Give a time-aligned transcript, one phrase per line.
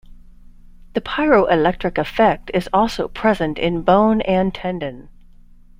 [0.95, 5.09] The pyroelectric effect is also present in bone and tendon.